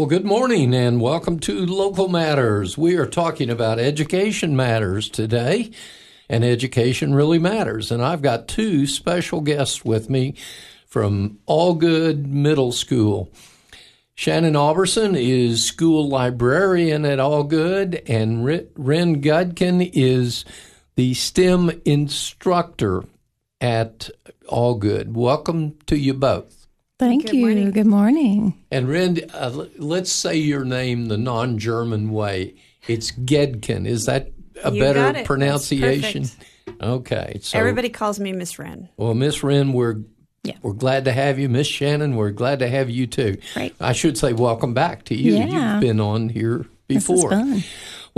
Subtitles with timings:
[0.00, 2.78] Well, good morning and welcome to Local Matters.
[2.78, 5.72] We are talking about education matters today,
[6.26, 7.90] and education really matters.
[7.92, 10.36] And I've got two special guests with me
[10.86, 13.30] from Algood Middle School.
[14.14, 20.46] Shannon Auberson is school librarian at Algood, and Wren Goedkin is
[20.94, 23.04] the STEM instructor
[23.60, 24.08] at
[24.50, 25.08] Algood.
[25.12, 26.59] Welcome to you both.
[27.00, 27.40] Thank Good you.
[27.46, 27.70] Morning.
[27.70, 28.62] Good morning.
[28.70, 32.56] And Wren, uh, let's say your name the non German way.
[32.88, 33.86] It's Goedkin.
[33.86, 34.30] Is that
[34.62, 36.26] a you better pronunciation?
[36.82, 37.38] Okay.
[37.42, 38.90] So, Everybody calls me Miss Wren.
[38.98, 40.02] Well, Miss Wren, we're
[40.42, 40.56] yeah.
[40.62, 42.16] We're glad to have you, Miss Shannon.
[42.16, 43.38] We're glad to have you too.
[43.56, 43.74] Right.
[43.80, 45.36] I should say welcome back to you.
[45.36, 45.72] Yeah.
[45.72, 47.30] You've been on here before.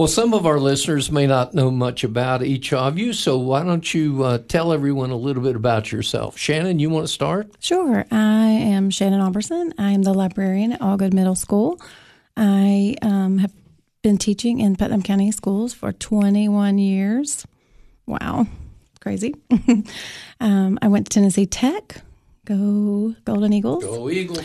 [0.02, 3.62] Well, some of our listeners may not know much about each of you, so why
[3.62, 6.37] don't you uh, tell everyone a little bit about yourself?
[6.37, 7.52] Shannon, you want to start?
[7.61, 8.05] Sure.
[8.11, 9.73] I am Shannon Auberson.
[9.78, 11.80] I am the librarian at Algood Middle School.
[12.37, 13.52] I um, have
[14.02, 17.47] been teaching in Putnam County schools for 21 years.
[18.05, 18.48] Wow,
[19.00, 19.36] crazy.
[20.41, 21.98] um, I went to Tennessee Tech.
[22.45, 23.84] Go Golden Eagles.
[23.84, 24.42] Go Eagles.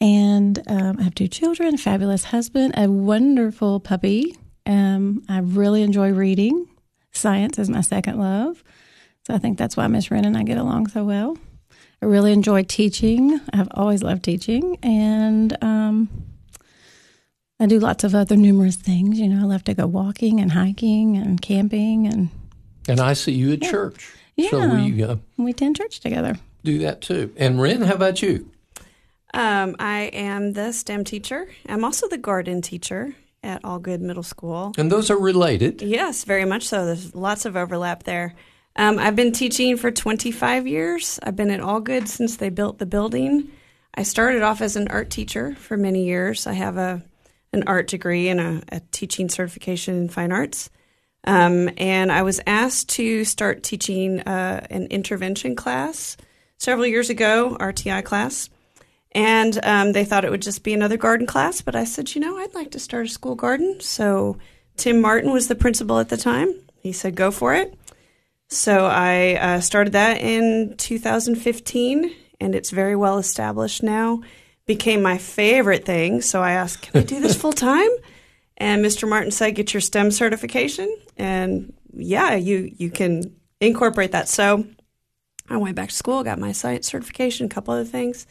[0.00, 5.82] And um, I have two children, a fabulous husband, a wonderful puppy um, I really
[5.82, 6.68] enjoy reading.
[7.12, 8.62] Science is my second love.
[9.26, 11.36] So I think that's why Miss Wren and I get along so well.
[12.02, 13.40] I really enjoy teaching.
[13.52, 14.78] I've always loved teaching.
[14.82, 16.08] And um,
[17.58, 19.18] I do lots of other numerous things.
[19.18, 22.06] You know, I love to go walking and hiking and camping.
[22.06, 22.30] And
[22.88, 23.70] and I see you at yeah.
[23.70, 24.14] church.
[24.36, 24.50] Yeah.
[24.50, 26.38] So we, uh, we attend church together.
[26.64, 27.32] Do that too.
[27.36, 28.50] And Wren, how about you?
[29.34, 31.48] Um, I am the STEM teacher.
[31.68, 34.72] I'm also the garden teacher at Algood Middle School.
[34.78, 35.82] And those are related?
[35.82, 36.86] Yes, very much so.
[36.86, 38.34] There's lots of overlap there.
[38.76, 41.18] Um, I've been teaching for 25 years.
[41.22, 43.50] I've been at Algood since they built the building.
[43.94, 46.46] I started off as an art teacher for many years.
[46.46, 47.02] I have a
[47.52, 50.70] an art degree and a, a teaching certification in fine arts.
[51.24, 56.16] Um, and I was asked to start teaching uh, an intervention class
[56.58, 58.48] several years ago, RTI class.
[59.12, 62.20] And um, they thought it would just be another garden class, but I said, you
[62.20, 63.80] know, I'd like to start a school garden.
[63.80, 64.38] So
[64.76, 66.54] Tim Martin was the principal at the time.
[66.76, 67.76] He said, go for it.
[68.48, 74.22] So I uh, started that in 2015, and it's very well established now.
[74.66, 76.22] Became my favorite thing.
[76.22, 77.90] So I asked, can I do this full time?
[78.56, 79.08] And Mr.
[79.08, 80.94] Martin said, get your STEM certification.
[81.16, 84.28] And yeah, you, you can incorporate that.
[84.28, 84.66] So
[85.48, 88.26] I went back to school, got my science certification, a couple other things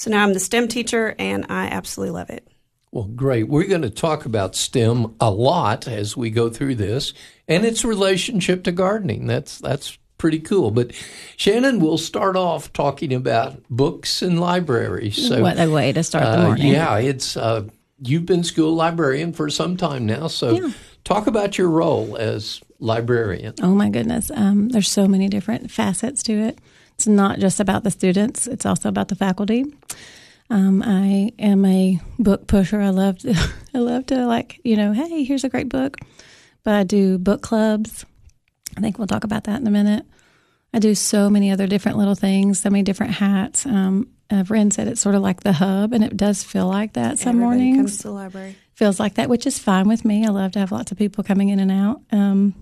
[0.00, 2.48] so now I'm the STEM teacher, and I absolutely love it.
[2.90, 3.48] Well, great.
[3.48, 7.12] We're going to talk about STEM a lot as we go through this,
[7.46, 9.26] and its relationship to gardening.
[9.26, 10.70] That's that's pretty cool.
[10.70, 10.92] But
[11.36, 15.28] Shannon, we'll start off talking about books and libraries.
[15.28, 16.70] So, what a way to start the uh, morning!
[16.70, 17.64] Uh, yeah, it's uh,
[17.98, 20.70] you've been school librarian for some time now, so yeah.
[21.04, 23.52] talk about your role as librarian.
[23.60, 26.58] Oh my goodness, um, there's so many different facets to it.
[26.94, 29.66] It's not just about the students; it's also about the faculty.
[30.50, 32.80] Um, I am a book pusher.
[32.80, 33.34] I love to,
[33.74, 35.96] I love to like you know, hey, here's a great book.
[36.62, 38.04] But I do book clubs.
[38.76, 40.04] I think we'll talk about that in a minute.
[40.72, 43.66] I do so many other different little things, so many different hats.
[43.66, 46.92] Um, a friend said it's sort of like the hub, and it does feel like
[46.92, 47.76] that some Everybody mornings.
[47.76, 48.56] Comes to the library.
[48.74, 50.24] Feels like that, which is fine with me.
[50.26, 52.02] I love to have lots of people coming in and out.
[52.12, 52.54] Um,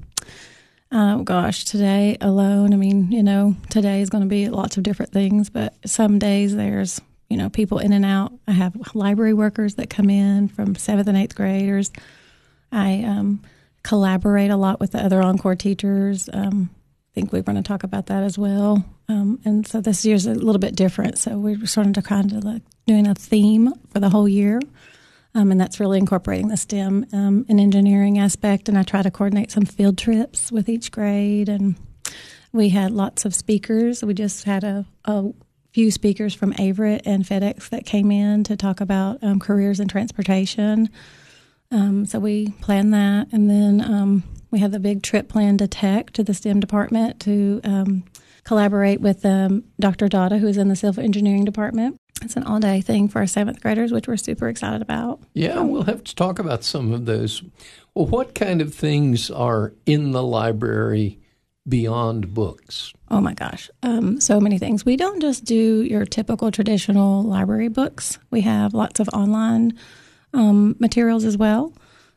[0.90, 4.82] Oh gosh, today alone, I mean, you know, today is going to be lots of
[4.82, 8.32] different things, but some days there's, you know, people in and out.
[8.46, 11.90] I have library workers that come in from seventh and eighth graders.
[12.72, 13.42] I um,
[13.82, 16.28] collaborate a lot with the other encore teachers.
[16.32, 18.84] Um, I think we're going to talk about that as well.
[19.08, 21.18] Um, and so this year's a little bit different.
[21.18, 24.60] So we're starting to kind of like doing a theme for the whole year.
[25.34, 28.68] Um, and that's really incorporating the STEM um, and engineering aspect.
[28.68, 31.48] And I try to coordinate some field trips with each grade.
[31.48, 31.76] And
[32.52, 34.02] we had lots of speakers.
[34.02, 35.30] We just had a, a
[35.78, 39.86] few speakers from Averitt and FedEx that came in to talk about um, careers in
[39.86, 40.90] transportation.
[41.70, 43.28] Um, so we planned that.
[43.30, 47.20] And then um, we had the big trip planned to Tech, to the STEM department,
[47.20, 48.02] to um,
[48.42, 49.22] collaborate with
[49.78, 50.08] Dr.
[50.08, 53.60] Dada, who's in the civil engineering department it's an all day thing for our seventh
[53.60, 55.20] graders, which we're super excited about.
[55.34, 57.44] Yeah, we'll have to talk about some of those.
[57.94, 61.20] Well, what kind of things are in the library
[61.68, 62.92] beyond books?
[63.10, 64.84] Oh my gosh, um, so many things.
[64.84, 69.78] We don't just do your typical traditional library books, we have lots of online
[70.34, 71.72] um, materials as well.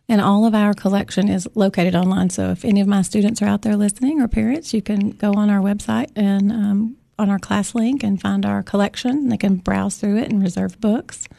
[0.09, 2.29] And all of our collection is located online.
[2.31, 5.31] So if any of my students are out there listening or parents, you can go
[5.33, 9.29] on our website and um, on our class link and find our collection.
[9.29, 11.29] They can browse through it and reserve books.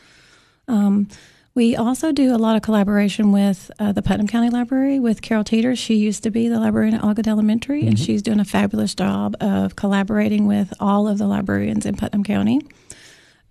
[1.55, 5.45] We also do a lot of collaboration with uh, the Putnam County Library with Carol
[5.45, 5.77] Teeter.
[5.77, 7.89] She used to be the librarian at Algood Elementary, mm-hmm.
[7.89, 12.25] and she's doing a fabulous job of collaborating with all of the librarians in Putnam
[12.25, 12.63] County.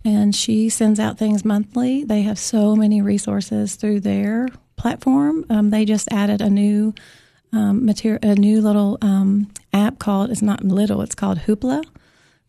[0.04, 2.02] And she sends out things monthly.
[2.02, 5.46] They have so many resources through their platform.
[5.48, 6.94] Um, they just added a new
[7.52, 10.30] um, material, a new little um, app called.
[10.30, 11.02] It's not little.
[11.02, 11.84] It's called Hoopla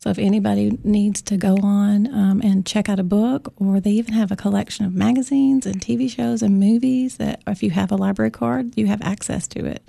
[0.04, 3.92] so if anybody needs to go on um, and check out a book, or they
[3.92, 7.90] even have a collection of magazines and TV shows and movies that if you have
[7.90, 9.82] a library card, you have access to it.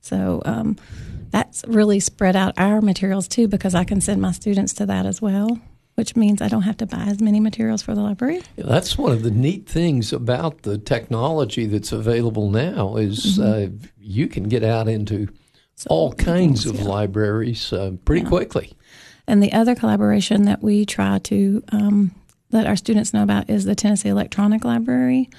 [0.00, 0.78] So um,
[1.30, 5.06] that's really spread out our materials too, because I can send my students to that
[5.06, 5.60] as well.
[5.94, 8.42] Which means I don't have to buy as many materials for the library.
[8.56, 13.74] Yeah, that's one of the neat things about the technology that's available now is mm-hmm.
[13.74, 15.28] uh, you can get out into
[15.76, 16.90] so all kinds things, of yeah.
[16.90, 18.28] libraries uh, pretty yeah.
[18.28, 18.72] quickly.
[19.32, 22.10] And the other collaboration that we try to um,
[22.50, 25.30] let our students know about is the Tennessee Electronic Library.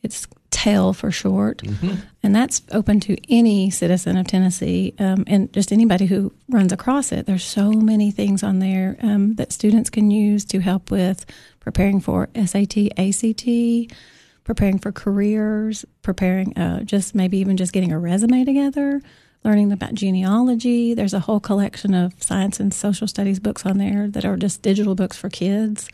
[0.00, 1.94] It's TEL for short, mm-hmm.
[2.22, 7.10] and that's open to any citizen of Tennessee um, and just anybody who runs across
[7.10, 7.26] it.
[7.26, 11.26] There's so many things on there um, that students can use to help with
[11.58, 13.92] preparing for SAT, ACT,
[14.44, 19.02] preparing for careers, preparing uh, just maybe even just getting a resume together
[19.44, 20.94] learning about genealogy.
[20.94, 24.62] There's a whole collection of science and social studies books on there that are just
[24.62, 25.88] digital books for kids.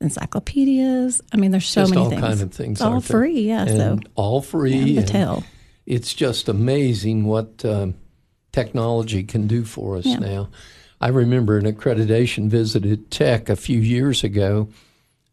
[0.00, 1.20] Encyclopedias.
[1.32, 2.22] I mean, there's so just many all things.
[2.22, 2.80] kind of things.
[2.80, 3.66] All free, yeah.
[3.66, 4.72] And so all free.
[4.74, 5.40] Yeah.
[5.84, 7.94] It's just amazing what um,
[8.52, 10.18] technology can do for us yeah.
[10.18, 10.48] now.
[11.02, 14.68] I remember an accreditation visit at Tech a few years ago,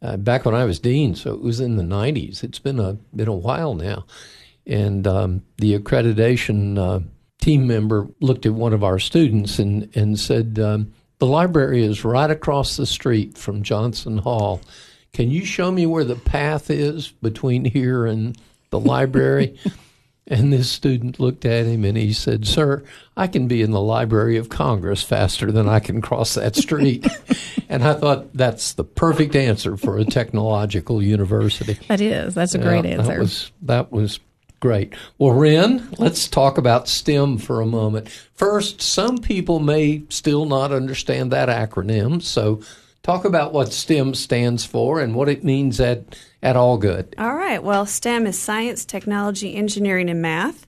[0.01, 1.15] uh, back when I was dean.
[1.15, 2.43] So it was in the '90s.
[2.43, 4.05] It's been a been a while now,
[4.65, 6.99] and um, the accreditation uh,
[7.47, 12.03] team member looked at one of our students and, and said, um, The library is
[12.03, 14.59] right across the street from Johnson Hall.
[15.13, 18.37] Can you show me where the path is between here and
[18.69, 19.57] the library?
[20.27, 22.83] and this student looked at him and he said, Sir,
[23.15, 27.07] I can be in the Library of Congress faster than I can cross that street.
[27.69, 31.79] and I thought that's the perfect answer for a technological university.
[31.87, 32.35] That is.
[32.35, 33.13] That's a great answer.
[33.13, 34.19] That was, that was
[34.59, 34.93] Great.
[35.17, 38.09] Well, Wren, let's talk about STEM for a moment.
[38.33, 42.61] First, some people may still not understand that acronym, so
[43.03, 47.13] talk about what STEM stands for and what it means at, at Algood.
[47.19, 47.61] All right.
[47.61, 50.65] Well, STEM is science, technology, engineering, and math.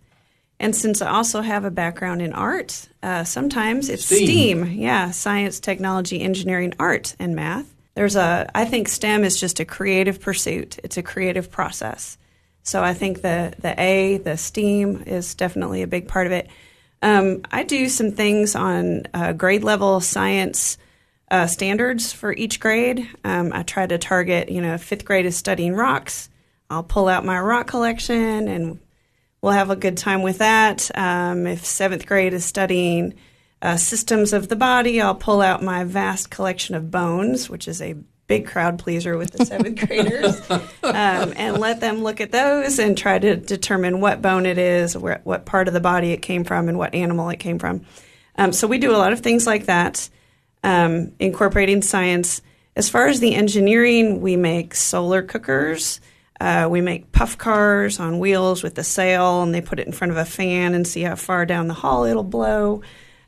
[0.60, 4.66] And since I also have a background in art, uh, sometimes it's STEAM.
[4.66, 4.66] STEAM.
[4.80, 7.74] Yeah, science, technology, engineering, art, and math.
[7.96, 12.18] There's a, I think STEM is just a creative pursuit, it's a creative process.
[12.70, 16.48] So I think the the A, the STEAM, is definitely a big part of it.
[17.02, 20.78] Um, I do some things on uh, grade level science
[21.32, 23.10] uh, standards for each grade.
[23.24, 26.30] Um, I try to target, you know, fifth grade is studying rocks.
[26.70, 28.80] I'll pull out my rock collection and
[29.42, 30.92] we'll have a good time with that.
[30.96, 33.16] Um, if seventh grade is studying
[33.64, 37.82] uh, systems of the body, I'll pull out my vast collection of bones, which is
[37.82, 37.96] a
[38.30, 42.96] big crowd pleaser with the seventh graders um, and let them look at those and
[42.96, 46.46] try to determine what bone it is, where, what part of the body it came
[46.46, 47.82] from, and what animal it came from.
[48.38, 50.08] Um, so we do a lot of things like that,
[50.64, 52.42] um, incorporating science.
[52.76, 56.00] As far as the engineering, we make solar cookers.
[56.40, 59.92] Uh, we make puff cars on wheels with a sail, and they put it in
[59.92, 62.84] front of a fan and see how far down the hall it'll blow.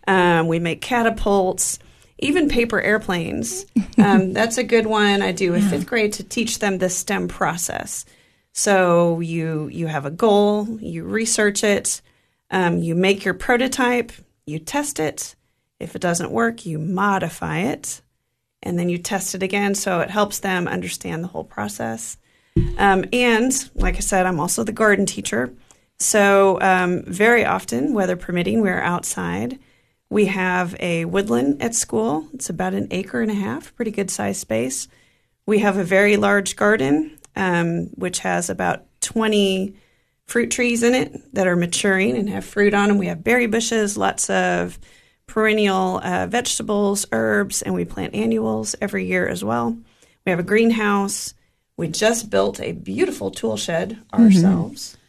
[0.07, 1.79] Um, we make catapults
[2.21, 3.65] even paper airplanes.
[3.97, 5.69] Um, that's a good one I do with yeah.
[5.69, 8.03] fifth grade to teach them the STEM process.
[8.51, 12.01] So you you have a goal, you research it,
[12.49, 14.11] um, you make your prototype,
[14.47, 15.35] you test it.
[15.79, 18.01] If it doesn't work, you modify it,
[18.63, 19.75] and then you test it again.
[19.75, 22.17] So it helps them understand the whole process.
[22.79, 25.53] Um, and like I said, I'm also the garden teacher.
[25.99, 29.59] So um, very often, weather permitting, we're outside
[30.11, 32.27] we have a woodland at school.
[32.33, 34.89] It's about an acre and a half, pretty good sized space.
[35.45, 39.73] We have a very large garden, um, which has about 20
[40.25, 42.97] fruit trees in it that are maturing and have fruit on them.
[42.97, 44.77] We have berry bushes, lots of
[45.27, 49.77] perennial uh, vegetables, herbs, and we plant annuals every year as well.
[50.25, 51.33] We have a greenhouse.
[51.77, 54.23] We just built a beautiful tool shed mm-hmm.
[54.23, 54.89] ourselves.
[54.89, 55.00] Mm-hmm.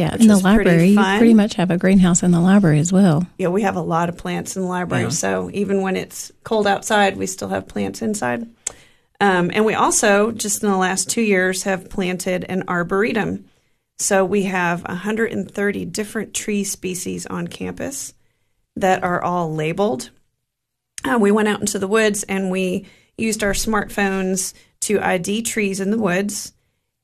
[0.00, 3.26] Yeah, in the library, you pretty much have a greenhouse in the library as well.
[3.36, 5.04] Yeah, we have a lot of plants in the library.
[5.04, 5.08] Yeah.
[5.10, 8.48] So even when it's cold outside, we still have plants inside.
[9.20, 13.44] Um, and we also, just in the last two years, have planted an arboretum.
[13.98, 18.14] So we have 130 different tree species on campus
[18.76, 20.08] that are all labeled.
[21.04, 22.86] Uh, we went out into the woods and we
[23.18, 26.54] used our smartphones to ID trees in the woods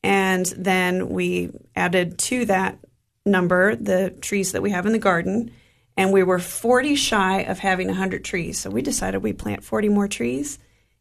[0.02, 2.78] And then we added to that
[3.26, 5.50] number the trees that we have in the garden.
[5.96, 8.58] And we were 40 shy of having 100 trees.
[8.58, 10.58] So we decided we'd plant 40 more trees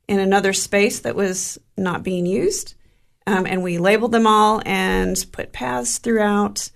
[0.08, 2.76] in another space that was not being used.
[3.28, 6.70] Um, and we labeled them all and put paths throughout.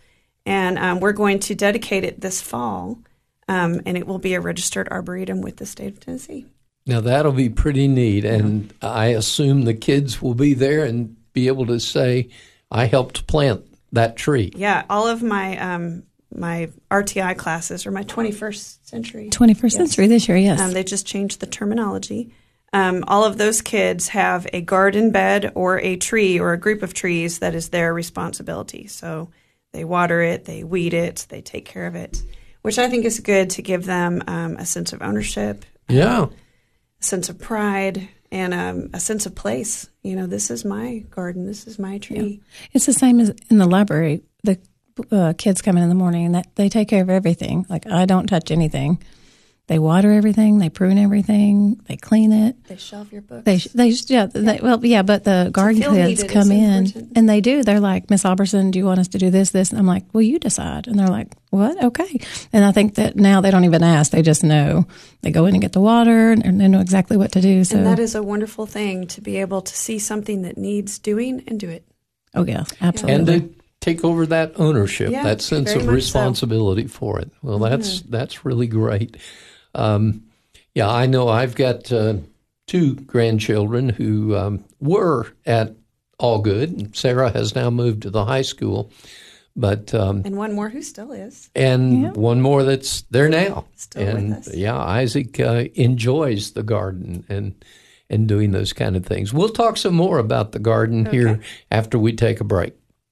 [0.46, 3.00] And um, we're going to dedicate it this fall.
[3.48, 6.46] Um, and it will be a registered arboretum with the state of Tennessee.
[6.86, 11.48] Now that'll be pretty neat, and I assume the kids will be there and be
[11.48, 12.30] able to say,
[12.72, 16.04] "I helped plant that tree." Yeah, all of my um,
[16.34, 19.74] my RTI classes or my 21st century 21st Yes.
[19.76, 20.60] century this year, yes.
[20.62, 22.32] Um, they just changed the terminology.
[22.72, 26.84] Um, all of those kids have a garden bed or a tree or a group
[26.84, 28.86] of trees that is their responsibility.
[28.86, 29.32] So
[29.72, 32.22] they water it, they weed it, they take care of it,
[32.62, 37.04] which I think is good to give them um, a sense of ownership, Yeah, a
[37.04, 39.90] sense of pride, and um, a sense of place.
[40.04, 42.42] You know, this is my garden, this is my tree.
[42.74, 44.22] It's the same as in the library.
[44.44, 44.60] The
[45.12, 47.66] uh, kids come in in the morning and that they take care of everything.
[47.70, 49.02] Like I don't touch anything.
[49.70, 50.58] They water everything.
[50.58, 51.80] They prune everything.
[51.86, 52.56] They clean it.
[52.66, 53.44] They shelve your books.
[53.44, 57.12] They they yeah, They, well yeah, but the garden feel kids come in important.
[57.16, 57.62] and they do.
[57.62, 59.70] They're like, Miss Auberson, do you want us to do this, this?
[59.70, 60.88] And I'm like, well, you decide.
[60.88, 61.84] And they're like, what?
[61.84, 62.20] Okay.
[62.52, 64.88] And I think that now they don't even ask; they just know.
[65.22, 67.64] They go in and get the water and they know exactly what to do.
[67.64, 70.98] So and that is a wonderful thing to be able to see something that needs
[70.98, 71.86] doing and do it.
[72.34, 73.34] oh yeah, absolutely.
[73.36, 75.92] and to take over that ownership, Yeah, that sense of much so.
[75.92, 77.30] responsibility for it.
[77.44, 78.12] Well, that's mm-hmm.
[78.12, 79.18] that's really great.
[79.76, 80.24] Um,
[80.76, 81.28] yeah, I know.
[81.28, 82.16] I've got uh,
[82.68, 85.74] two grandchildren who um, were at
[86.22, 86.96] Algood.
[86.96, 88.92] Sarah has now moved to the high school,
[89.56, 91.50] but um, And one more who still is.
[91.56, 92.12] and Yeah.
[92.12, 93.66] one more that's there now.
[93.76, 94.54] Still with us.
[94.56, 97.54] yeah, Isaac uh, enjoys the garden and
[98.12, 99.32] and doing those kind of things.
[99.32, 102.74] We'll talk some more about the garden here after we take a break.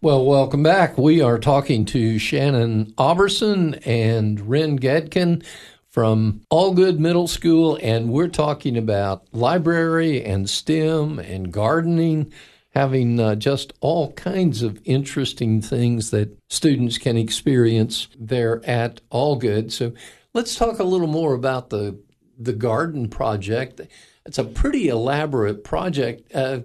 [0.00, 0.96] Well, welcome back.
[0.96, 5.42] We are talking to Shannon Auberson and Wren Goedkin
[5.90, 12.32] from Algood Middle School, and we're talking about library and STEM and gardening,
[12.76, 19.72] having uh, just all kinds of interesting things that students can experience there at Algood.
[19.72, 19.94] So
[20.32, 21.98] let's talk a little more about the
[22.38, 23.80] the garden project.
[24.24, 26.32] It's a pretty elaborate project.
[26.32, 26.60] Uh,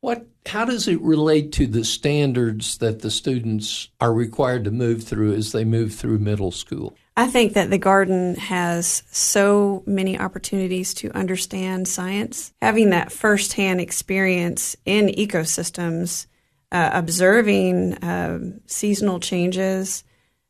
[0.00, 0.26] what?
[0.46, 5.34] How does it relate to the standards that the students are required to move through
[5.34, 6.96] as they move through middle school?
[7.16, 12.52] I think that the garden has so many opportunities to understand science.
[12.62, 16.26] Having that firsthand experience in ecosystems,
[16.70, 20.04] uh, observing um, seasonal changes,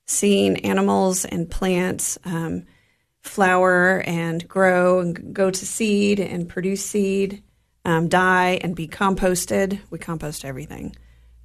[0.07, 2.67] seeing animals and plants um,
[3.23, 7.43] flower and grow and go to seed and produce seed,
[7.89, 9.81] um, die and be composted.
[9.89, 10.95] We compost everything.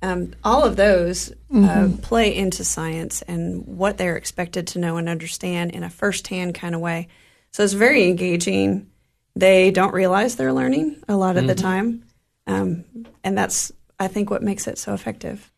[0.01, 5.07] Um, all of those uh, play into science and what they're expected to know and
[5.07, 7.07] understand in a firsthand kind of way.
[7.51, 8.91] So it's very engaging.
[9.37, 12.03] They don't realize they're learning a lot of the time,
[12.45, 12.83] um,
[13.23, 15.49] and that's I think what makes it so effective.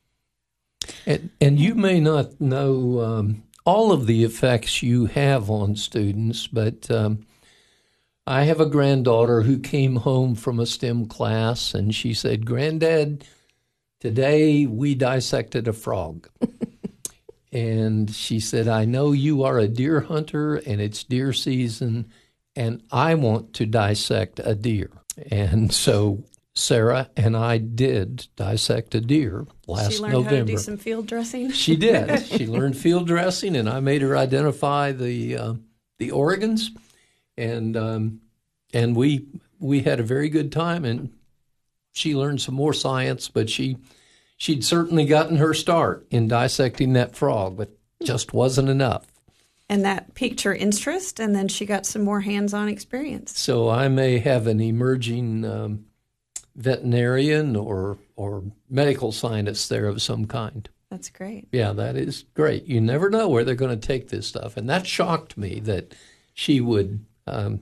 [1.07, 6.45] And, and you may not know um, all of the effects you have on students,
[6.45, 7.25] but um,
[8.27, 13.23] I have a granddaughter who came home from a STEM class and she said, Granddad,
[13.99, 16.27] today we dissected a frog.
[17.51, 22.11] and she said, I know you are a deer hunter and it's deer season,
[22.55, 24.89] and I want to dissect a deer.
[25.29, 26.23] And so
[26.55, 30.35] Sarah and I did dissect a deer last she learned November.
[30.35, 31.51] how to do some field dressing.
[31.51, 32.25] She did.
[32.25, 35.53] she learned field dressing, and I made her identify the uh,
[35.99, 36.71] the organs,
[37.37, 38.21] and um,
[38.73, 39.25] and we
[39.59, 40.85] we had a very good time.
[40.85, 41.11] And
[41.91, 43.77] she learned some more science, but she
[44.37, 47.69] she'd certainly gotten her start in dissecting that frog, but
[48.03, 49.07] just wasn't enough.
[49.67, 53.39] And that piqued her interest, and then she got some more hands on experience.
[53.39, 55.85] So I may have an emerging um,
[56.55, 60.69] veterinarian or or medical scientist there of some kind.
[60.91, 61.47] That's great.
[61.51, 62.65] Yeah, that is great.
[62.65, 65.95] You never know where they're going to take this stuff, and that shocked me that
[66.33, 67.61] she would um,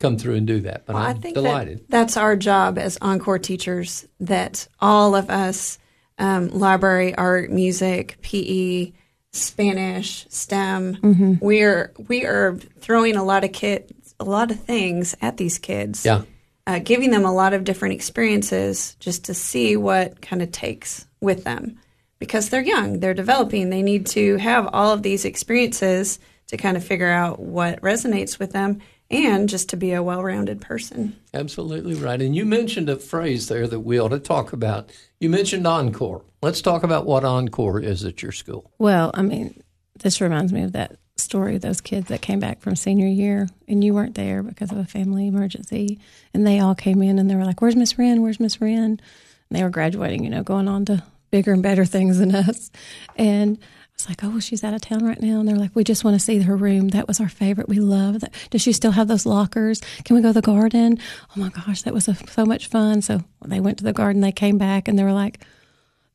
[0.00, 0.86] come through and do that.
[0.86, 1.78] But Well, I'm I think delighted.
[1.80, 4.06] That that's our job as encore teachers.
[4.20, 5.78] That all of us,
[6.18, 8.92] um, library, art, music, PE,
[9.32, 11.34] Spanish, STEM, Mm-hmm.
[11.44, 16.04] we're we are throwing a lot of kids, a lot of things at these kids.
[16.04, 16.22] yeah,
[16.66, 21.06] uh, giving them a lot of different experiences just to see what kind of takes
[21.20, 21.78] with them
[22.20, 26.76] because they're young, they're developing, they need to have all of these experiences to kind
[26.76, 31.16] of figure out what resonates with them and just to be a well rounded person.
[31.32, 32.20] absolutely right.
[32.20, 34.90] And you mentioned a phrase there that we ought to talk about.
[35.20, 36.22] You mentioned encore.
[36.42, 38.70] Let's talk about what encore is at your school.
[38.78, 39.62] Well, I mean,
[39.98, 43.48] this reminds me of that story of those kids that came back from senior year
[43.68, 46.00] and you weren't there because of a family emergency.
[46.32, 48.22] And they all came in and they were like, Where's Miss Wren?
[48.22, 49.00] Where's Miss Wren?
[49.48, 52.70] And they were graduating, you know, going on to bigger and better things than us.
[53.16, 55.40] And I was like, Oh, well, she's out of town right now.
[55.40, 56.88] And they're like, We just want to see her room.
[56.88, 57.68] That was our favorite.
[57.68, 58.32] We love that.
[58.50, 59.80] Does she still have those lockers?
[60.04, 60.98] Can we go to the garden?
[61.36, 63.02] Oh my gosh, that was a, so much fun.
[63.02, 65.40] So they went to the garden, they came back and they were like,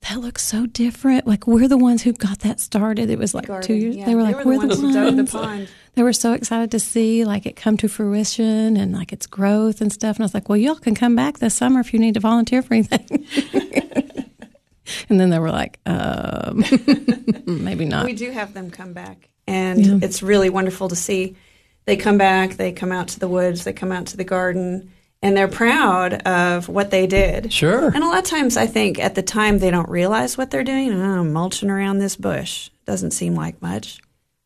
[0.09, 1.27] that looks so different.
[1.27, 3.09] Like we're the ones who got that started.
[3.09, 3.95] It was like two years.
[3.97, 4.05] yeah.
[4.05, 5.31] They were like, the we're ones the who dug the ones.
[5.31, 5.69] pond.
[5.95, 9.81] They were so excited to see like it come to fruition and like its growth
[9.81, 10.15] and stuff.
[10.15, 12.21] And I was like, well, y'all can come back this summer if you need to
[12.21, 13.25] volunteer for anything.
[15.09, 16.63] and then they were like, um,
[17.45, 18.05] maybe not.
[18.05, 19.99] We do have them come back, and Yeah.
[20.01, 21.35] it's really wonderful to see.
[21.85, 24.91] They come back, they come out to the woods, they come out to the garden,
[25.23, 27.51] and they're proud of what they did.
[27.51, 27.87] Sure.
[27.87, 30.63] And a lot of times, I think at the time they don't realize what they're
[30.63, 30.93] doing.
[30.93, 32.69] Oh, I'm mulching around this bush.
[32.85, 33.99] Doesn't seem like much.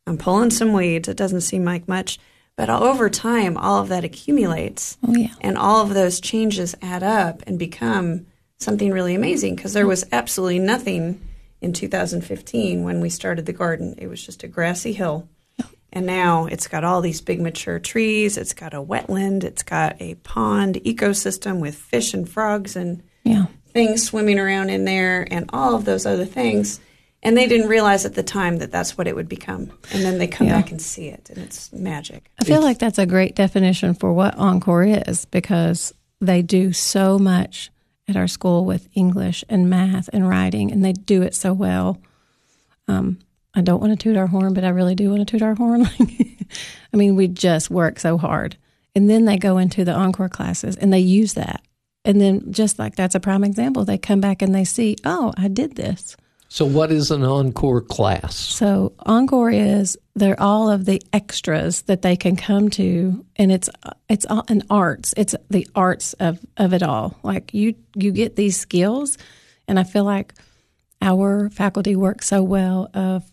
[0.07, 1.07] I'm pulling some weeds.
[1.09, 2.17] It doesn't seem like much.
[2.55, 4.97] But over time, all of that accumulates.
[5.07, 5.33] oh yeah.
[5.41, 8.25] And all of those changes add up and become
[8.63, 9.89] something really amazing because there mm-hmm.
[9.89, 11.21] was absolutely nothing
[11.61, 13.95] in 2015 when we started the garden.
[13.97, 15.27] It was just a grassy hill.
[15.93, 19.95] And now it's got all these big mature trees, it's got a wetland, it's got
[20.01, 23.45] a pond ecosystem with fish and frogs and Yeah.
[23.71, 26.79] things swimming around in there and all of those other things.
[27.21, 29.71] And they didn't realize at the time that that's what it would become.
[29.93, 30.57] And then they come Yeah.
[30.57, 32.29] back and see it, and it's magic.
[32.41, 37.19] I feel like that's a great definition for what Encore is because they do so
[37.19, 37.69] much
[38.07, 41.99] at our school with English and math and writing, and they do it so well.
[42.87, 43.19] Um,
[43.53, 45.55] I don't want to toot our horn, but I really do want to toot our
[45.55, 45.87] horn.
[46.93, 48.57] I mean, we just work so hard.
[48.95, 51.61] And then they go into the Encore classes and they use that.
[52.05, 55.33] And then, just like that's a prime example, they come back and they see, oh,
[55.37, 56.17] I did this.
[56.53, 58.35] So, what is an encore class?
[58.35, 63.71] So Encore is they're all of the extras that they can come to, and it's
[64.07, 65.15] it's all an arts.
[65.17, 67.17] It's the arts of of it all.
[67.23, 69.17] Like you you get these skills,
[69.67, 70.35] and I feel like
[71.01, 73.23] our faculty work so well of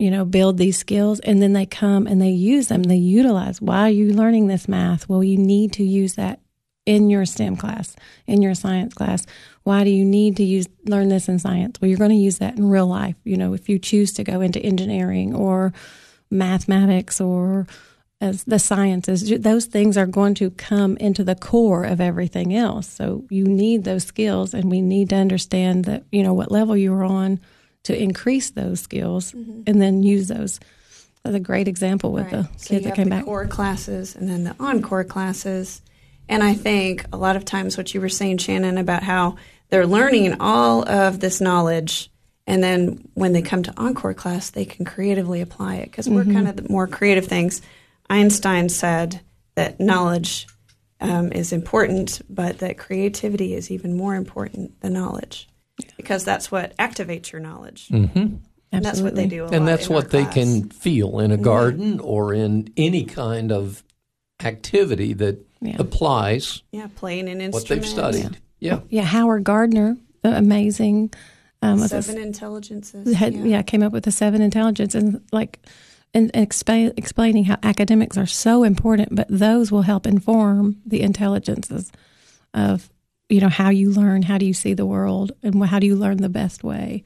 [0.00, 2.82] you know build these skills, and then they come and they use them.
[2.82, 3.60] They utilize.
[3.60, 5.08] Why are you learning this math?
[5.08, 6.40] Well, you need to use that
[6.86, 7.94] in your STEM class,
[8.26, 9.26] in your science class.
[9.64, 11.80] Why do you need to use learn this in science?
[11.80, 13.16] Well, you're going to use that in real life.
[13.24, 15.72] You know, if you choose to go into engineering or
[16.30, 17.66] mathematics or
[18.20, 22.88] as the sciences, those things are going to come into the core of everything else.
[22.88, 26.76] So you need those skills, and we need to understand that you know what level
[26.76, 27.40] you're on
[27.84, 29.62] to increase those skills, mm-hmm.
[29.66, 30.60] and then use those.
[31.22, 33.24] That's a great example with the So kids you that came the back.
[33.24, 35.80] core classes and then the encore classes.
[36.28, 39.36] And I think a lot of times what you were saying, Shannon, about how
[39.74, 42.08] they're learning all of this knowledge,
[42.46, 46.22] and then when they come to encore class, they can creatively apply it because we're
[46.24, 47.60] kind of the more creative things.
[48.08, 49.20] Einstein said
[49.56, 50.46] that knowledge
[51.00, 55.48] um, is important, but that creativity is even more important than knowledge
[55.96, 57.88] because that's what activates your knowledge.
[57.88, 58.36] Mm-hmm.
[58.70, 59.44] And that's what they do.
[59.44, 60.36] A And that's in our what they class.
[60.36, 60.60] Mm-hmm.
[60.60, 63.82] can feel in a garden or in any kind of
[64.40, 65.76] activity that Yeah.
[65.80, 67.54] applies Yeah, playing an instrument.
[67.54, 68.38] what they've studied.
[68.64, 68.80] Yeah.
[68.88, 71.12] Yeah, Howard Gardner, amazing.
[71.60, 73.14] Um, was a- Seven intelligences.
[73.14, 73.60] had, yeah.
[73.62, 75.58] came up with the seven intelligences and like
[76.14, 81.02] and, and expa- explaining how academics are so important, but those will help inform the
[81.02, 81.92] intelligences
[82.54, 82.88] of
[83.28, 85.96] you know how you learn, how do you see the world, and how do you
[85.96, 87.04] learn the best way.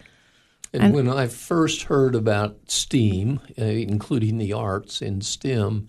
[0.73, 5.89] And, And- when I first heard about STEAM, uh, including the arts in STEM,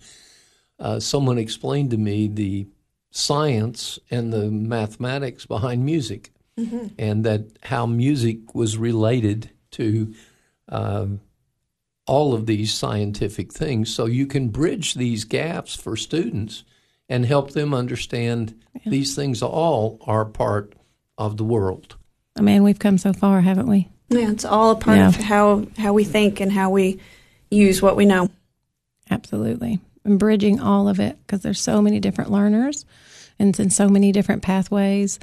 [0.80, 2.66] uh, someone explained to me the
[3.10, 6.30] science and the mathematics behind music,
[6.98, 10.14] and that how music was related to
[10.68, 11.20] um,
[12.06, 13.92] all of these scientific things.
[13.94, 16.64] So you can bridge these gaps for students
[17.08, 18.54] and help them understand
[18.86, 20.74] these things all are part
[21.16, 21.96] of the world.
[22.36, 23.88] I mean, we've come so far, haven't we?
[24.10, 25.08] Yeah, it's all a part Yeah.
[25.08, 27.00] of how how we think and how we
[27.50, 28.28] use what we know.
[29.10, 29.80] Absolutely.
[30.04, 32.86] And bridging all of it because there's so many different learners
[33.38, 35.18] and in so many different pathways.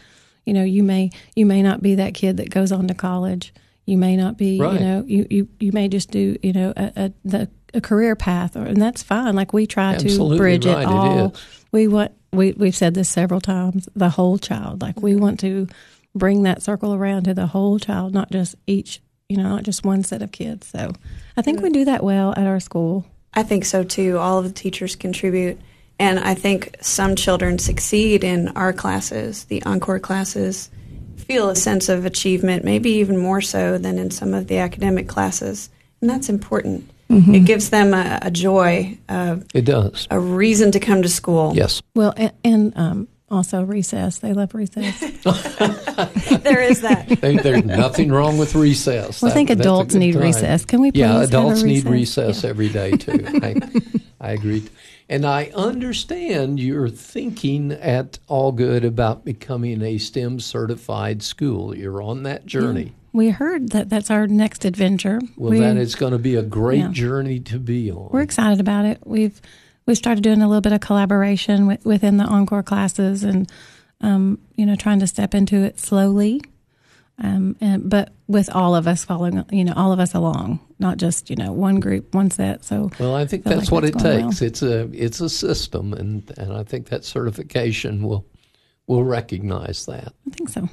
[0.46, 3.54] You know, you may you may not be that kid that goes on to college.
[3.86, 4.74] You may not be, Right.
[4.74, 8.16] you know, you, you, you may just do, you know, a, a the a career
[8.16, 9.36] path or and that's fine.
[9.36, 11.32] Like we try Absolutely to bridge right, it it all.
[11.34, 11.64] is.
[11.72, 14.82] we want we we've said this several times, the whole child.
[14.82, 15.68] Like we want to
[16.14, 19.84] bring that circle around to the whole child, not just each you know, not just
[19.86, 20.68] one set of kids.
[20.68, 20.94] So
[21.36, 23.06] I think we do that well at our school.
[23.38, 24.18] I think so too.
[24.18, 25.60] All of the teachers contribute.
[26.00, 30.70] And I think some children succeed in our classes, the encore classes,
[31.16, 35.08] feel a sense of achievement, maybe even more so than in some of the academic
[35.08, 35.70] classes.
[36.02, 36.90] And that's important.
[37.10, 40.08] It gives them a, a joy, a, It does.
[40.12, 41.54] a reason to come to school.
[41.56, 41.82] Yes.
[41.96, 44.20] Well, and, and um, also recess.
[44.20, 45.00] They love recess.
[46.44, 47.08] there is that.
[47.22, 49.22] They, there's nothing wrong with recess.
[49.22, 50.22] Well, I think That- that's a adults need time.
[50.24, 50.66] recess.
[50.66, 52.36] Can we please Yeah, have a adults need recess?
[52.36, 53.26] recess every day too.
[53.42, 53.56] I,
[54.22, 54.64] I agree.
[55.10, 61.76] And I understand you're thinking at Algood about becoming a STEM certified school.
[61.78, 62.94] You're on that journey.
[63.14, 65.20] We heard that that's our next adventure.
[65.38, 66.92] Well, we, that is going to be a great Yeah.
[66.92, 68.10] journey to be on.
[68.12, 69.00] we're excited about it.
[69.06, 69.42] We've
[69.88, 73.52] we started doing a little bit of collaboration with, within the encore classes, and
[74.02, 76.42] um, you know, trying to step into it slowly.
[77.20, 80.98] Um, and, but with all of us following, you know, all of us along, not
[80.98, 82.64] just you know one group, one set.
[82.64, 84.44] So Well, I think feel that's like what it takes.
[84.44, 88.28] It's a it's a system, and and I think that certification will
[88.86, 90.14] will recognize that.
[90.28, 90.70] I think so.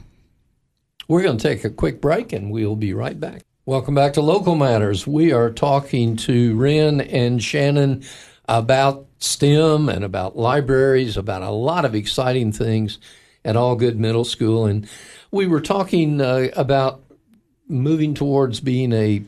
[1.09, 3.43] We're going to take a quick break and we'll be right back.
[3.67, 5.07] Welcome back to Local Matters.
[5.07, 8.03] We are talking to Wren and Shannon
[8.49, 12.99] about STEM and about libraries, about a lot of exciting things
[13.45, 14.67] at Algood Middle School.
[14.67, 14.89] And
[15.31, 17.03] we were talking uh, about
[17.69, 19.23] moving towards being a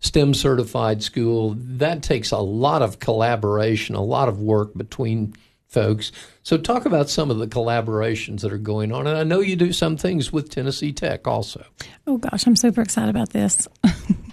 [0.00, 1.54] STEM certified school.
[1.56, 5.34] That takes a lot of collaboration, a lot of work between
[5.68, 6.12] folks.
[6.42, 9.06] So, talk about some of the collaborations that are going on.
[9.06, 11.64] And I know you do some things with Tennessee Tech also.
[12.06, 13.68] Oh gosh, I'm super excited about this.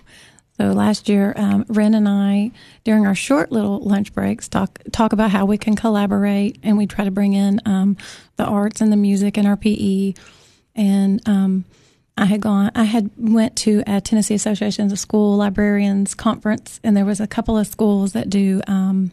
[0.60, 2.52] so last year, um, Wren and I,
[2.84, 6.86] during our short little lunch breaks, talk talk about how we can collaborate, and we
[6.86, 7.96] try to bring in um,
[8.36, 10.16] the arts and the music in our PE.
[10.76, 11.64] And um,
[12.18, 16.98] I had gone, I had went to a Tennessee Association of School Librarians conference, and
[16.98, 18.62] there was a couple of schools that do.
[18.68, 19.12] Um,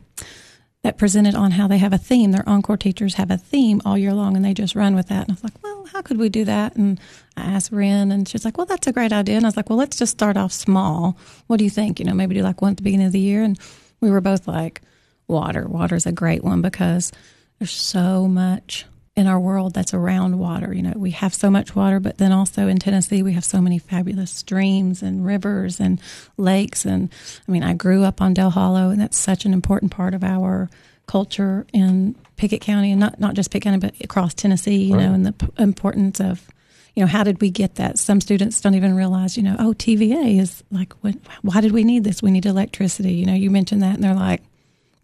[0.87, 2.31] that presented on how they have a theme.
[2.31, 5.23] Their encore teachers have a theme all year long, and they just run with that.
[5.23, 6.77] And I was like, well, how could we do that?
[6.77, 7.01] And
[7.37, 9.37] I asked Wren, and she's like, well, that's a great idea.
[9.37, 11.19] And I was like, well, let's just start off small.
[11.49, 11.99] What do you think?
[11.99, 13.43] You know, maybe do like one at the beginning of the year.
[13.43, 13.59] And
[14.01, 14.81] we were both like,
[15.27, 15.67] water.
[15.67, 17.11] Water's a great one because
[17.59, 20.75] there's so much in our world that's around water.
[20.75, 23.63] You know, we have so much water, but then also in Tennessee, we have so
[23.63, 25.99] many fabulous streams and rivers and
[26.37, 26.85] lakes.
[26.85, 27.11] And
[27.49, 30.23] I mean, I grew up on Dale Hollow, and that's such an important part of
[30.23, 30.69] our
[31.07, 35.15] culture in Pickett County, and not, not just Pickett County, but across Tennessee, you know,
[35.15, 36.47] and the p- importance of,
[36.95, 37.99] you know, how did we get that?
[37.99, 41.85] Some students don't even realize, you know, oh, TVA is like, what, why did we
[41.85, 42.23] need this?
[42.23, 43.15] We need electricity.
[43.15, 44.43] You know, you mentioned that, and they're like,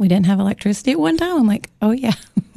[0.02, 1.36] we didn't have electricity at one time.
[1.36, 2.14] I'm like, oh yeah.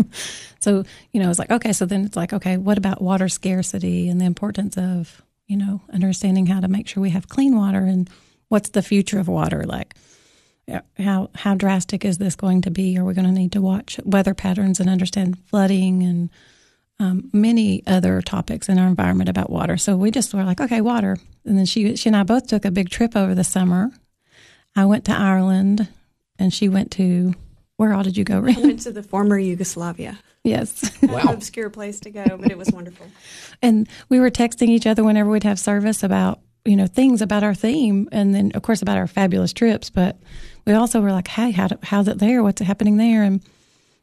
[0.60, 1.74] so you know, it's like okay.
[1.74, 5.80] So then it's like, okay, what about water scarcity and the importance of you know
[5.94, 8.10] understanding how to make sure we have clean water and
[8.50, 9.94] what's the future of water like.
[10.98, 12.98] How how drastic is this going to be?
[12.98, 16.32] Are we going to need to watch weather patterns and understand flooding and
[17.00, 19.78] um, many other topics in our environment about water?
[19.78, 21.18] So we just were like, okay, water.
[21.46, 23.92] And then she she and I both took a big trip over the summer.
[24.76, 25.88] I went to Ireland,
[26.40, 27.34] and she went to
[27.78, 28.38] where all did you go?
[28.38, 30.18] I went to the former Yugoslavia.
[30.44, 31.18] yes, Wow.
[31.20, 33.08] An obscure place to go, but it was wonderful.
[33.62, 37.44] and we were texting each other whenever we'd have service about you know things about
[37.44, 39.90] our theme, and then of course about our fabulous trips.
[39.90, 40.18] But
[40.66, 42.44] we also were like, hey, how do, how's it there?
[42.44, 43.24] What's happening there?
[43.24, 43.42] And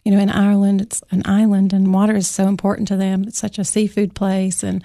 [0.04, 3.24] you know, in Ireland, it's an island, and water is so important to them.
[3.24, 4.84] It's such a seafood place, and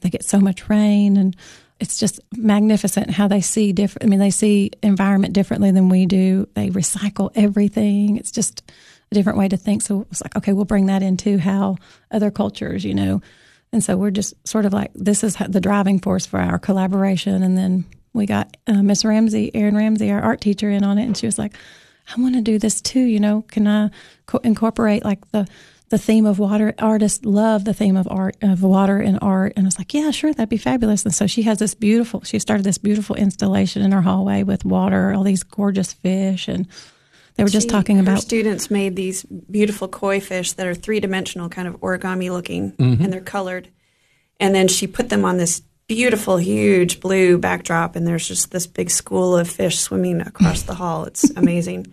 [0.00, 1.36] they get so much rain, and
[1.80, 4.04] it's just magnificent how they see different.
[4.04, 6.48] I mean, they see environment differently than we do.
[6.54, 8.16] They recycle everything.
[8.16, 8.68] It's just
[9.10, 9.82] a different way to think.
[9.82, 11.76] So it's like, okay, we'll bring that into how
[12.10, 13.22] other cultures, you know.
[13.72, 17.42] And so we're just sort of like this is the driving force for our collaboration.
[17.42, 21.04] And then we got uh, Miss Ramsey, Erin Ramsey, our art teacher, in on it,
[21.04, 21.54] and she was like,
[22.16, 23.00] "I want to do this too.
[23.00, 23.90] You know, can I
[24.26, 25.46] co- incorporate like the
[25.90, 26.74] the theme of water.
[26.78, 29.52] Artists love the theme of art, of water and art.
[29.56, 31.04] And I was like, yeah, sure, that'd be fabulous.
[31.04, 34.64] And so she has this beautiful, she started this beautiful installation in her hallway with
[34.64, 36.46] water, all these gorgeous fish.
[36.48, 36.66] And
[37.36, 40.74] they were just She- talking her about students made these beautiful koi fish that are
[40.74, 43.02] three dimensional, kind of origami looking, Mm-hmm.
[43.04, 43.68] and they're colored.
[44.40, 48.66] And then she put them on this beautiful, huge blue backdrop, and there's just this
[48.66, 51.04] big school of fish swimming across the hall.
[51.06, 51.86] It's amazing.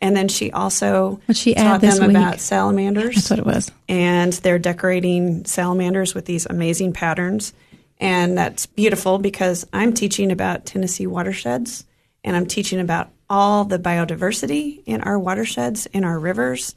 [0.00, 2.10] And then she also What'd she taught them week?
[2.10, 3.70] about salamanders that's what it was.
[3.88, 7.54] and they're decorating salamanders with these amazing patterns.
[7.98, 11.84] And that's beautiful because I'm teaching about Tennessee watersheds
[12.22, 16.74] and I'm teaching about all the biodiversity in our watersheds, in our rivers.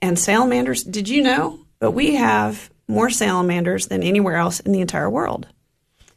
[0.00, 1.60] And salamanders, did you know?
[1.78, 5.46] But we have more salamanders than anywhere else in the entire world.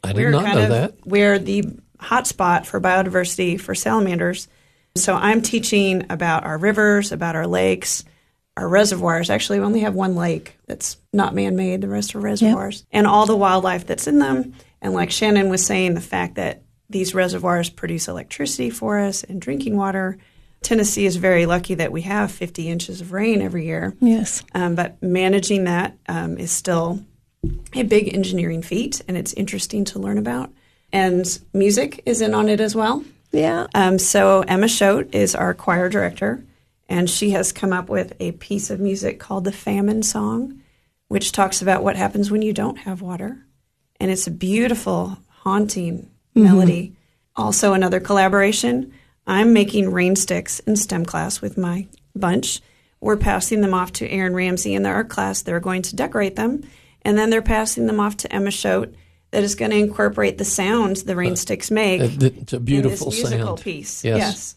[0.02, 0.94] I did We're not kind know of that.
[1.06, 1.64] we're the
[2.00, 4.48] hotspot for biodiversity for salamanders.
[4.98, 8.04] So I'm teaching about our rivers, about our lakes,
[8.56, 9.30] our reservoirs.
[9.30, 11.80] Actually, we only have one lake that's not man-made.
[11.80, 14.54] The rest are reservoirs, and all the wildlife that's in them.
[14.82, 19.40] And like Shannon was saying, the fact that these reservoirs produce electricity for us and
[19.40, 20.18] drinking water.
[20.62, 23.94] Tennessee is very lucky that we have 50 inches of rain every year.
[24.00, 24.42] Yes.
[24.54, 27.04] Um, but managing that um, is still
[27.74, 30.52] a big engineering feat, and it's interesting to learn about.
[30.92, 33.04] And music is in on it as well.
[33.32, 33.66] Yeah.
[33.74, 36.44] Um, so Emma Schote is our choir director,
[36.88, 40.60] and she has come up with a piece of music called the Famine Song,
[41.08, 43.44] which talks about what happens when you don't have water.
[44.00, 46.94] And it's a beautiful, haunting melody.
[47.36, 48.92] Also, another collaboration.
[49.26, 52.60] I'm making rain sticks in STEM class with my bunch.
[53.00, 55.42] We're passing them off to Erin Ramsey in the art class.
[55.42, 56.62] They're going to decorate them,
[57.02, 58.94] and then they're passing them off to Emma Schote,
[59.30, 63.08] that is going to incorporate the sounds the rain sticks make It- It's a beautiful
[63.08, 63.60] in this musical sound.
[63.60, 64.04] piece.
[64.04, 64.18] Yes.
[64.18, 64.54] Yes.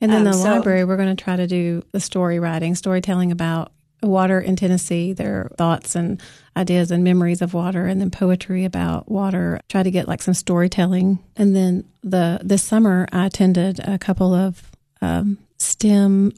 [0.00, 2.74] And then Um, the so- library, we're going to try to do the story writing,
[2.74, 6.20] storytelling about water in Tennessee, their thoughts and
[6.56, 9.58] ideas and memories of water, and then poetry about water.
[9.70, 11.20] Try to get like some storytelling.
[11.36, 16.32] And then the this summer, I attended a couple of um, STEM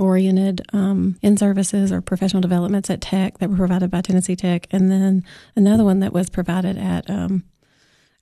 [0.00, 4.66] oriented um, in services or professional developments at Tech that were provided by Tennessee Tech,
[4.70, 5.24] and then
[5.56, 7.44] another one that was provided at um,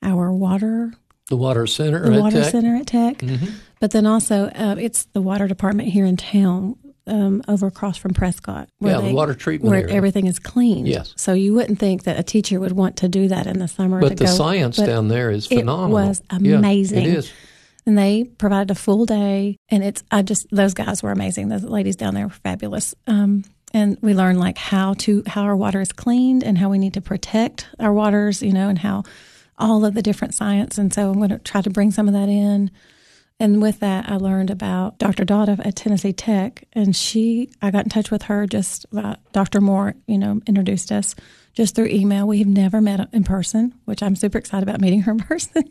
[0.03, 0.93] our water
[1.29, 2.51] The Water Center the at water Tech.
[2.53, 3.23] center at Tech.
[3.81, 8.13] But then also, uh, it's the water department here in town, um, over across from
[8.13, 8.69] Prescott.
[8.81, 9.95] Yeah, the water treatment where area.
[9.95, 10.85] everything is clean.
[10.85, 11.15] Yes.
[11.17, 14.01] So you wouldn't think that a teacher would want to do that in the summer.
[14.01, 15.97] to But the go, science down there is phenomenal.
[15.99, 16.99] it was Yeah, amazing.
[17.05, 17.33] it is.
[17.89, 21.49] And they provided a full day, and it's I just those guys were amazing.
[21.49, 22.95] Those ladies down there were fabulous.
[23.07, 26.79] Um, and we learned like how to how our water is cleaned and how we
[26.79, 29.05] need to protect our waters, you know, and how
[29.57, 30.77] all of the different science.
[30.77, 32.71] And so I'm going to try to bring some of that in.
[33.41, 35.25] And with that, I learned about Dr.
[35.25, 38.85] Dodd at Tennessee Tech, and she, I got in touch with her just
[39.33, 39.63] Dr.
[39.63, 41.15] Moore, you know, introduced us
[41.59, 42.25] just through email.
[42.25, 45.65] We have never met in person, which I'm super excited about meeting her in person.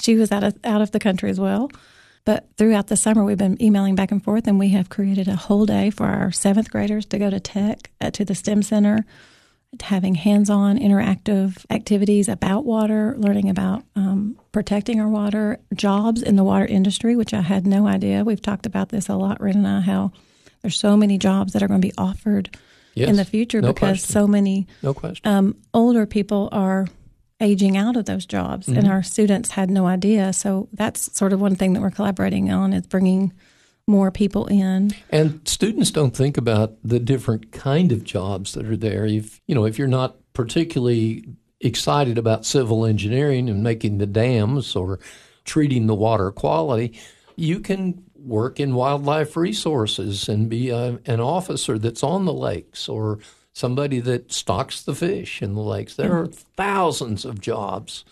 [0.00, 1.70] she was out of out of the country as well,
[2.24, 5.36] but throughout the summer we've been emailing back and forth, and we have created a
[5.36, 9.04] whole day for our seventh graders to go to Tech uh, to the STEM Center
[9.82, 16.42] having hands-on interactive activities about water learning about um, protecting our water jobs in the
[16.42, 19.68] water industry which i had no idea we've talked about this a lot Wren and
[19.68, 20.10] i how
[20.60, 22.58] there's so many jobs that are going to be offered
[22.94, 24.12] Yes, in the future no because question.
[24.12, 25.30] so many No question.
[25.30, 26.86] um, older people are
[27.40, 31.40] aging out of those jobs and our students had no idea so that's sort of
[31.40, 33.32] one thing that we're collaborating on is bringing
[33.86, 38.76] more people in And students don't think about the different kind of jobs that are
[38.76, 39.04] there.
[39.06, 41.24] If you know, if you're not particularly
[41.60, 45.00] excited about civil engineering and making the dams or
[45.44, 46.98] treating the water quality,
[47.36, 52.88] you can work in wildlife resources and be a, an officer that's on the lakes
[52.88, 53.18] or
[53.52, 55.96] somebody that stocks the fish in the lakes.
[55.96, 58.04] There are thousands of jobs,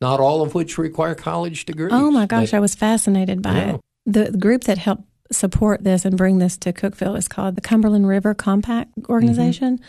[0.00, 1.92] not all of which require college degrees.
[1.92, 3.74] Oh my gosh, But- I was fascinated by Yeah.
[3.74, 3.80] it.
[4.04, 7.60] The, the group that helped support this and bring this to Cookeville is called the
[7.60, 9.12] Cumberland River Compact mm-hmm.
[9.12, 9.80] Organization.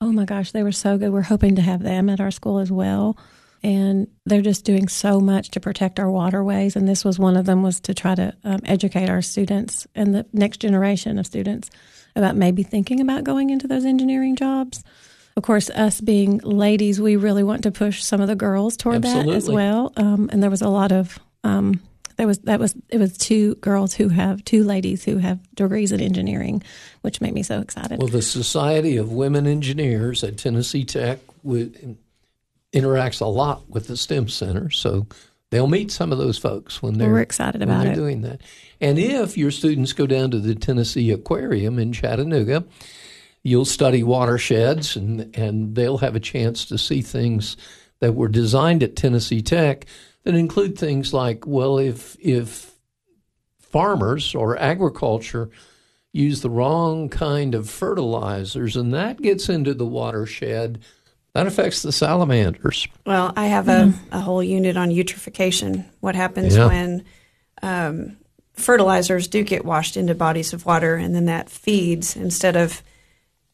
[0.00, 1.12] Oh my gosh, they were so good.
[1.12, 3.18] We're hoping to have them at our school as well.
[3.62, 6.76] And they're just doing so much to protect our waterways.
[6.76, 10.14] And this was one of them was to try to um, educate our students and
[10.14, 11.70] the next generation of students
[12.16, 14.82] about maybe thinking about going into those engineering jobs.
[15.36, 19.02] Of course, us being ladies, we really want to push some of the girls toward
[19.02, 19.92] that as well.
[19.96, 21.80] Um, and there was a lot of um,
[22.20, 25.92] there was that was it was two girls who have two ladies who have degrees
[25.92, 26.62] in engineering,
[27.00, 27.98] which made me so excited.
[27.98, 31.20] Well, the Society of Women Engineers at Tennessee Tech
[32.72, 35.06] interacts a lot with the STEM Center, so
[35.50, 37.96] they'll meet some of those folks when they're We're excited about they're it.
[37.96, 38.40] doing that.
[38.80, 42.64] And if your students go down to the Tennessee Aquarium in Chattanooga,
[43.42, 47.56] you'll study watersheds, and and they'll have a chance to see things
[48.00, 49.86] that were designed at Tennessee Tech
[50.24, 52.72] that include things like, well, if if
[53.58, 55.50] farmers or agriculture
[56.12, 60.80] use the wrong kind of fertilizers, and that gets into the watershed.
[61.32, 62.88] That affects the salamanders.
[63.06, 65.84] Well, I have a, a whole unit on eutrophication.
[66.00, 66.66] What happens Yeah.
[66.66, 67.04] when
[67.62, 68.16] um,
[68.54, 72.82] fertilizers do get washed into bodies of water, and then that feeds instead of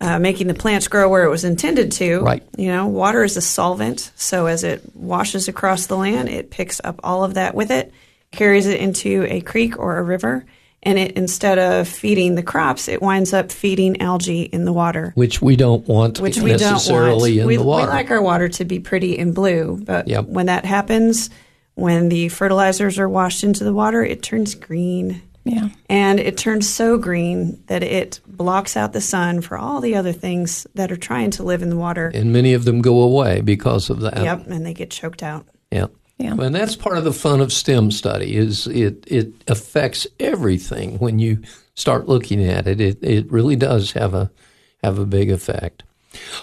[0.01, 2.21] uh, making the plants grow where it was intended to.
[2.21, 2.43] Right.
[2.57, 6.81] You know, water is a solvent, so as it washes across the land, it picks
[6.85, 7.93] up all of that with it,
[8.31, 10.45] carries it into a creek or a river,
[10.87, 15.12] and it instead of feeding the crops, it winds up feeding algae in the water
[15.16, 17.27] which we don't want which we don't want.
[17.27, 17.87] in we, the water.
[17.87, 20.27] we like our water to be pretty and blue, but Yep.
[20.29, 21.29] when that happens,
[21.75, 25.20] when the fertilizers are washed into the water, it turns green.
[25.44, 25.68] Yeah.
[25.88, 30.12] And it turns so green that it blocks out the sun for all the other
[30.12, 32.11] things that are trying to live in the water.
[32.14, 34.16] and many of them go away because of that.
[34.22, 35.46] yep, and they get choked out.
[35.70, 35.87] Yeah.
[36.18, 36.35] Yeah.
[36.38, 41.18] And that's part of the fun of STEM study is it it affects everything when
[41.18, 41.42] you
[41.74, 42.81] start looking at it.
[42.81, 44.31] It it really does have a
[44.83, 45.83] have a big effect.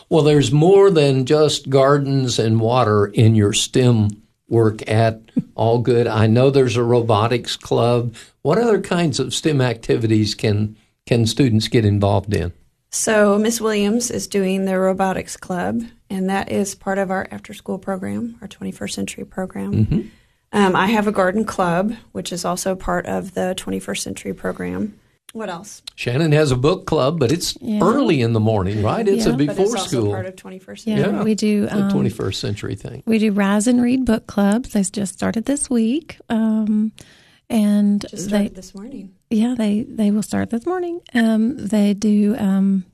[0.09, 4.09] Well, there's more than just gardens and water in your STEM
[4.47, 5.25] work at
[5.57, 6.07] Algood.
[6.07, 8.15] I know there's a robotics club.
[8.43, 12.53] What other kinds of STEM activities can can students get involved in?
[12.95, 17.79] So Miss Williams is doing the robotics club, and that is part of our after-school
[17.79, 20.12] program, our 21st century program.
[20.51, 24.99] Um, I have a garden club, which is also part of the 21st century program.
[25.32, 25.82] What else?
[25.95, 27.79] Shannon has a book club, but it's Yeah.
[27.82, 29.08] early in the morning, right?
[29.08, 29.34] It's Yeah.
[29.34, 30.12] a But But before it's also school.
[30.12, 31.23] part of 21st Yeah, century.
[31.23, 31.63] we do.
[31.63, 33.01] It's a Um, 21st century thing.
[33.08, 34.69] we do Rise and Read book clubs.
[34.73, 36.91] They just started this week, um,
[37.54, 39.13] and Just they this morning.
[39.30, 41.00] yeah they they will start this morning.
[41.13, 42.86] Um, they do, um,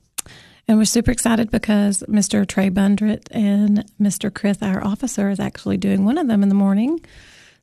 [0.68, 2.46] and we're super excited because Mr.
[2.46, 4.32] Trey Bundret and Mr.
[4.32, 7.00] Chris, our officer, is actually doing one of them in the morning.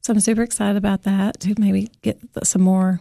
[0.01, 2.99] So I'm super excited about that to maybe get some more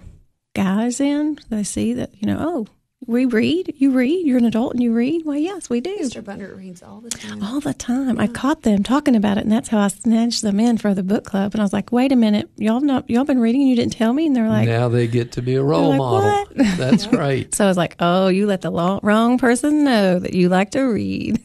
[0.54, 1.38] guys in.
[1.50, 2.66] They see that you know, oh,
[3.06, 3.74] we read.
[3.76, 4.26] You read.
[4.26, 5.24] You're an adult and you read.
[5.24, 5.96] Why, yes, we do.
[5.98, 6.24] Mr.
[6.24, 7.42] Bunter reads all the time.
[7.42, 8.18] All the time.
[8.18, 11.02] I caught them talking about it, and that's how I snatched them in for the
[11.02, 11.54] book club.
[11.54, 13.92] And I was like, "Wait a minute, y'all not y'all been reading and you didn't
[13.92, 16.30] tell me?" And they're like, now they get to be a role like, model.
[16.30, 17.54] "What?" That's great.
[17.54, 20.82] So I was like, "Oh, you let the wrong person know that you like to
[20.82, 21.40] read."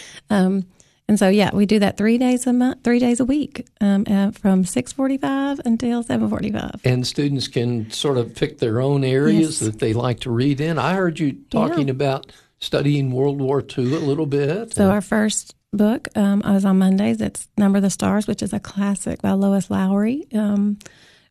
[0.30, 0.66] um,
[1.08, 4.04] and so yeah, we do that three days a month, three days a week, um,
[4.08, 6.80] uh, from six forty-five until seven forty-five.
[6.84, 9.70] And students can sort of pick their own areas Yes.
[9.70, 10.78] that they like to read in.
[10.78, 11.92] I heard you talking Yeah.
[11.92, 14.74] about studying World War II a little bit.
[14.74, 17.20] So our first book um, I was on Mondays.
[17.20, 20.26] It's Number of the Stars, which is a classic by Lois Lowry.
[20.34, 20.78] Um,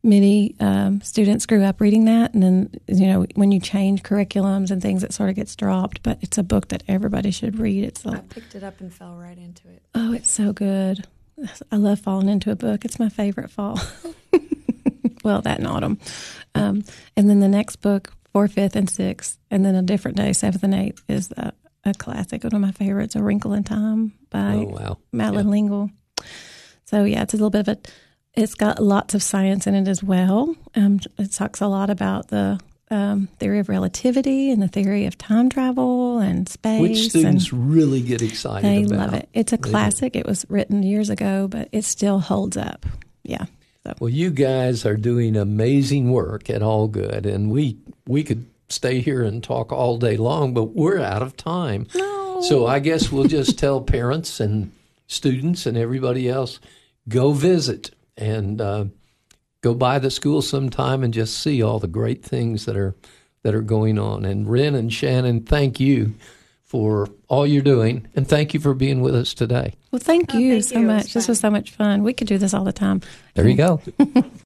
[0.06, 4.72] many um, students grew up reading that, and then you know when you change curriculums
[4.72, 6.04] and things, it sort of gets dropped.
[6.04, 7.84] But it's a book that everybody should read.
[7.84, 9.82] It's like I picked it up and fell right into it.
[9.96, 11.06] oh, it's so good.
[11.72, 12.86] I love falling into a book.
[12.86, 13.80] It's my favorite fall.
[15.24, 16.00] well, that and autumn.
[16.54, 16.86] Um,
[17.18, 20.64] and then the next book, fourth, fifth, and sixth, and then a different day, seventh
[20.64, 21.52] and eighth, is a,
[21.84, 22.44] a classic.
[22.44, 24.98] One of my favorites, A Wrinkle in Time by oh, wow.
[25.12, 25.90] Madeleine L'Engle.
[26.86, 27.78] So yeah, it's a little bit of a.
[28.36, 30.56] It's got lots of science in it as well.
[30.76, 32.60] Um, it talks a lot about the
[32.92, 36.82] um, theory of relativity and the theory of time travel and space.
[36.82, 39.12] Which students really get excited they about.
[39.12, 39.30] love it.
[39.34, 39.70] It's a They do.
[39.70, 40.16] classic.
[40.16, 42.86] It was written years ago, but it still holds up.
[43.24, 43.46] Yeah.
[43.86, 49.00] So Well, you guys are doing amazing work at Algood, and we we could stay
[49.00, 51.88] here and talk all day long, but we're out of time.
[51.96, 52.42] no.
[52.42, 54.72] So I guess we'll just tell parents and
[55.08, 56.60] students and everybody else
[57.08, 58.86] go visit and uh,
[59.62, 62.96] go by the school sometime and just see all the great things that are
[63.44, 64.26] that are going on.
[64.26, 66.16] And Wren and Shannon, thank you
[66.64, 69.76] for all you're doing, and thank you for being with us today.
[69.92, 70.82] Well, thank Oh, you thank so you.
[70.90, 71.14] It was much.
[71.14, 72.04] This was so much fun.
[72.04, 73.02] We could do this all the time.
[73.36, 73.82] There you go.